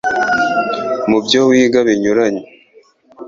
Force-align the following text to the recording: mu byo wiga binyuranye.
mu 1.09 1.17
byo 1.25 1.39
wiga 1.49 1.79
binyuranye. 1.87 2.43